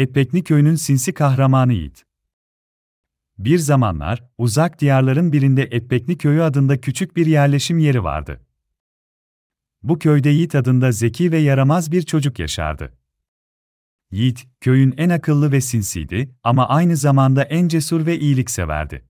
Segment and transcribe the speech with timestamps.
[0.00, 2.04] Etpekli köyünün sinsi kahramanı Yiğit.
[3.38, 8.40] Bir zamanlar, uzak diyarların birinde Etpekli köyü adında küçük bir yerleşim yeri vardı.
[9.82, 12.98] Bu köyde Yiğit adında zeki ve yaramaz bir çocuk yaşardı.
[14.10, 19.04] Yiğit, köyün en akıllı ve sinsiydi ama aynı zamanda en cesur ve iyilikseverdi.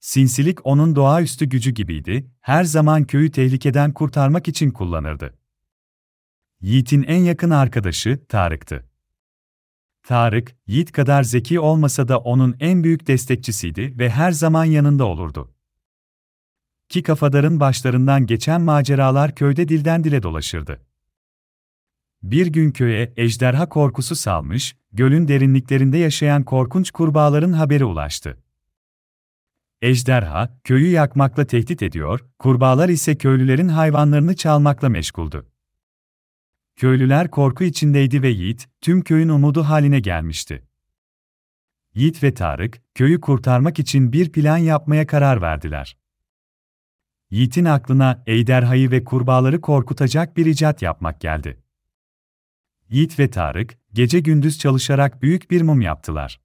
[0.00, 5.38] Sinsilik onun doğaüstü gücü gibiydi, her zaman köyü tehlikeden kurtarmak için kullanırdı.
[6.60, 8.91] Yiğit'in en yakın arkadaşı Tarık'tı.
[10.02, 15.54] Tarık, Yiğit kadar zeki olmasa da onun en büyük destekçisiydi ve her zaman yanında olurdu.
[16.88, 20.80] Ki kafadarın başlarından geçen maceralar köyde dilden dile dolaşırdı.
[22.22, 28.38] Bir gün köye ejderha korkusu salmış, gölün derinliklerinde yaşayan korkunç kurbağaların haberi ulaştı.
[29.82, 35.51] Ejderha, köyü yakmakla tehdit ediyor, kurbağalar ise köylülerin hayvanlarını çalmakla meşguldü.
[36.76, 40.66] Köylüler korku içindeydi ve Yiğit, tüm köyün umudu haline gelmişti.
[41.94, 45.96] Yiğit ve Tarık, köyü kurtarmak için bir plan yapmaya karar verdiler.
[47.30, 51.62] Yiğit'in aklına ejderhayı ve kurbağaları korkutacak bir icat yapmak geldi.
[52.90, 56.40] Yiğit ve Tarık, gece gündüz çalışarak büyük bir mum yaptılar.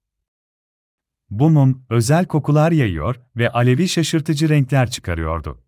[1.30, 5.62] Bu mum, özel kokular yayıyor ve alevi şaşırtıcı renkler çıkarıyordu.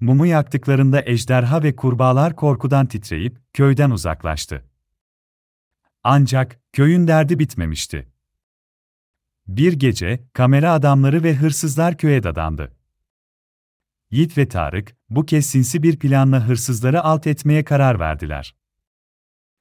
[0.00, 4.64] Mumu yaktıklarında ejderha ve kurbağalar korkudan titreyip köyden uzaklaştı.
[6.02, 8.08] Ancak köyün derdi bitmemişti.
[9.46, 12.76] Bir gece kamera adamları ve hırsızlar köye dadandı.
[14.10, 18.56] Yiğit ve Tarık bu kez sinsi bir planla hırsızları alt etmeye karar verdiler.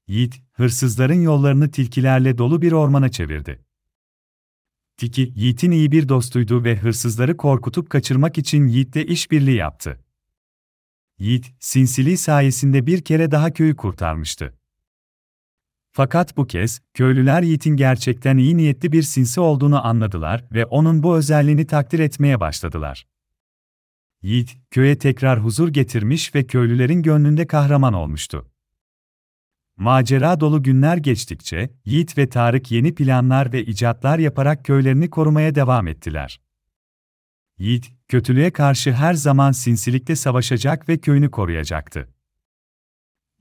[0.08, 3.66] Yiğit, hırsızların yollarını tilkilerle dolu bir ormana çevirdi.
[4.98, 10.00] Tiki, Yiğit'in iyi bir dostuydu ve hırsızları korkutup kaçırmak için Yiğit'le işbirliği yaptı.
[11.20, 14.54] Yiğit, sinsiliği sayesinde bir kere daha köyü kurtarmıştı.
[15.92, 21.18] Fakat bu kez, köylüler Yiğit'in gerçekten iyi niyetli bir sinsi olduğunu anladılar ve onun bu
[21.18, 23.08] özelliğini takdir etmeye başladılar.
[24.22, 28.52] Yiğit, köye tekrar huzur getirmiş ve köylülerin gönlünde kahraman olmuştu.
[29.78, 35.88] Macera dolu günler geçtikçe, Yiğit ve Tarık yeni planlar ve icatlar yaparak köylerini korumaya devam
[35.88, 36.40] ettiler.
[37.60, 42.10] Yiğit, kötülüğe karşı her zaman sinsilikle savaşacak ve köyünü koruyacaktı.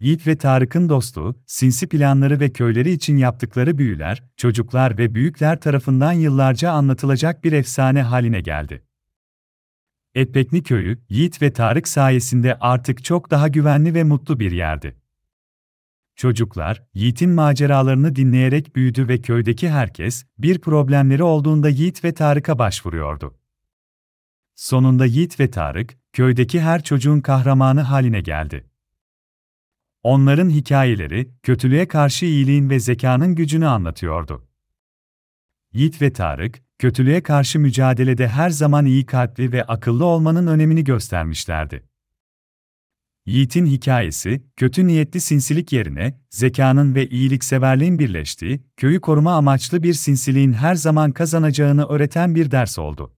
[0.01, 6.13] Yiğit ve Tarık'ın dostluğu, sinsi planları ve köyleri için yaptıkları büyüler, çocuklar ve büyükler tarafından
[6.13, 8.85] yıllarca anlatılacak bir efsane haline geldi.
[10.15, 14.97] Etpekli köyü, Yiğit ve Tarık sayesinde artık çok daha güvenli ve mutlu bir yerdi.
[16.17, 23.39] Çocuklar, Yiğit'in maceralarını dinleyerek büyüdü ve köydeki herkes, bir problemleri olduğunda Yiğit ve Tarık'a başvuruyordu.
[24.59, 28.71] Sonunda Yiğit ve Tarık, köydeki her çocuğun kahramanı haline geldi.
[30.03, 34.49] Onların hikayeleri, kötülüğe karşı iyiliğin ve zekanın gücünü anlatıyordu.
[35.73, 41.89] Yiğit ve Tarık, kötülüğe karşı mücadelede her zaman iyi kalpli ve akıllı olmanın önemini göstermişlerdi.
[43.27, 50.53] Yiğit'in hikayesi, kötü niyetli sinsilik yerine, zekanın ve iyilikseverliğin birleştiği, köyü koruma amaçlı bir sinsiliğin
[50.53, 53.18] her zaman kazanacağını öğreten bir ders oldu.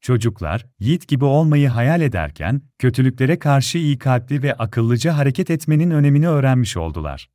[0.00, 6.28] Çocuklar, Yiğit gibi olmayı hayal ederken, kötülüklere karşı iyi kalpli ve akıllıca hareket etmenin önemini
[6.28, 7.30] öğrenmiş oldular.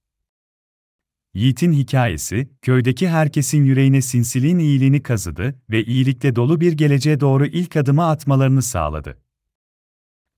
[1.34, 7.76] Yiğit'in hikayesi, köydeki herkesin yüreğine sinsiliğin iyiliğini kazıdı ve iyilikle dolu bir geleceğe doğru ilk
[7.76, 9.18] adımı atmalarını sağladı.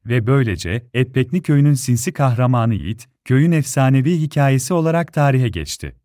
[0.06, 5.96] Ve böylece, Etpekli köyünün sinsi kahramanı Yiğit, köyün efsanevi hikayesi olarak tarihe geçti.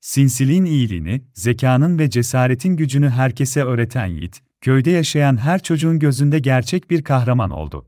[0.00, 6.90] Sinsiliğin iyiliğini, zekanın ve cesaretin gücünü herkese öğreten Yiğit, köyde yaşayan her çocuğun gözünde gerçek
[6.90, 7.86] bir kahraman oldu.